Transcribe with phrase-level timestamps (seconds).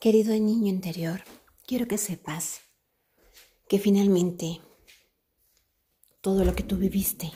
[0.00, 1.24] Querido niño interior,
[1.66, 2.60] quiero que sepas
[3.68, 4.60] que finalmente
[6.20, 7.32] todo lo que tú viviste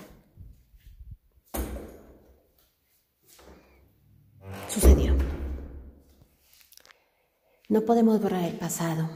[4.69, 5.17] sucedió.
[7.69, 9.11] No podemos borrar el pasado,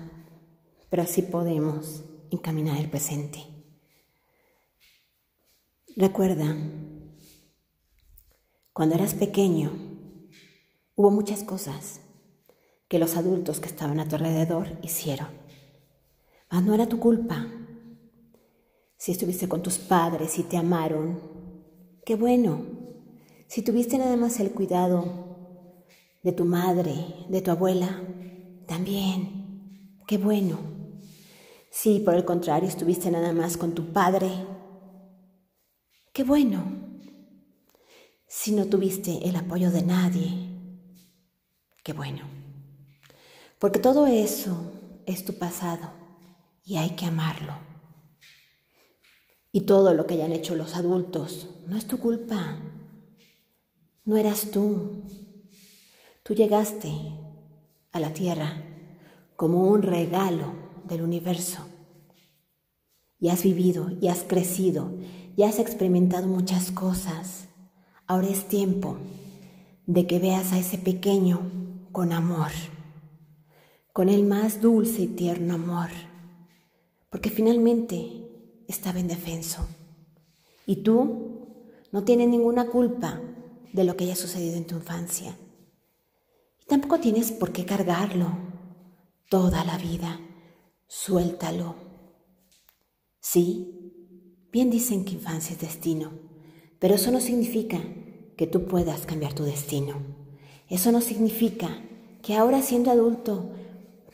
[0.91, 2.03] pero sí podemos
[2.33, 3.47] encaminar el presente.
[5.95, 6.57] Recuerda,
[8.73, 9.71] cuando eras pequeño,
[10.97, 12.01] hubo muchas cosas
[12.89, 15.29] que los adultos que estaban a tu alrededor hicieron.
[16.51, 17.47] Mas no era tu culpa.
[18.97, 21.21] Si estuviste con tus padres y te amaron,
[22.05, 22.65] qué bueno.
[23.49, 25.27] Si tuviste nada más el cuidado
[26.23, 26.95] de tu madre,
[27.29, 28.03] de tu abuela,
[28.67, 30.59] también, qué bueno.
[31.71, 34.31] Si por el contrario estuviste nada más con tu padre,
[36.13, 36.65] qué bueno.
[38.27, 40.31] Si no tuviste el apoyo de nadie,
[41.85, 42.23] qué bueno.
[43.59, 44.71] Porque todo eso
[45.07, 45.91] es tu pasado
[46.65, 47.55] y hay que amarlo.
[49.51, 52.59] Y todo lo que hayan hecho los adultos no es tu culpa.
[54.05, 55.03] No eras tú.
[56.23, 56.93] Tú llegaste
[57.93, 58.63] a la tierra
[59.37, 60.53] como un regalo
[60.85, 61.67] del universo.
[63.19, 64.93] Y has vivido y has crecido
[65.35, 67.49] y has experimentado muchas cosas.
[68.07, 68.99] Ahora es tiempo
[69.87, 71.41] de que veas a ese pequeño
[71.93, 72.51] con amor
[73.97, 75.89] con el más dulce y tierno amor,
[77.09, 78.29] porque finalmente
[78.69, 79.67] estaba indefenso.
[80.67, 81.47] Y tú
[81.93, 83.19] no tienes ninguna culpa
[83.73, 85.35] de lo que haya sucedido en tu infancia.
[86.61, 88.37] Y tampoco tienes por qué cargarlo
[89.31, 90.21] toda la vida.
[90.87, 91.77] Suéltalo.
[93.19, 93.95] Sí,
[94.53, 96.11] bien dicen que infancia es destino,
[96.79, 97.81] pero eso no significa
[98.37, 99.95] que tú puedas cambiar tu destino.
[100.69, 101.83] Eso no significa
[102.21, 103.53] que ahora siendo adulto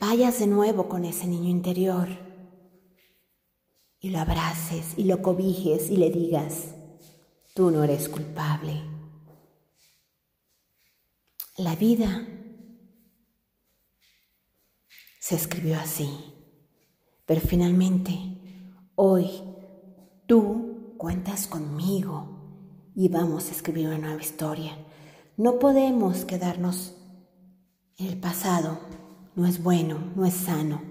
[0.03, 2.08] vayas de nuevo con ese niño interior
[4.00, 6.74] y lo abraces y lo cobijes y le digas,
[7.55, 8.83] tú no eres culpable.
[11.57, 12.27] La vida
[15.20, 16.11] se escribió así,
[17.24, 18.13] pero finalmente
[18.96, 19.30] hoy
[20.27, 24.77] tú cuentas conmigo y vamos a escribir una nueva historia.
[25.36, 26.92] No podemos quedarnos
[27.98, 28.80] en el pasado
[29.35, 30.83] no es bueno, no es sano,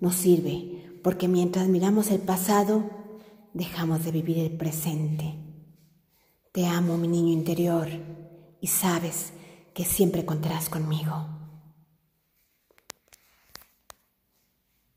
[0.00, 2.88] no sirve, porque mientras miramos el pasado,
[3.52, 5.34] dejamos de vivir el presente.
[6.52, 7.88] Te amo, mi niño interior,
[8.60, 9.32] y sabes
[9.74, 11.26] que siempre contarás conmigo.